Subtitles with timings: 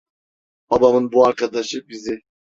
[0.69, 2.21] Babamın bu arkadaşı bizi.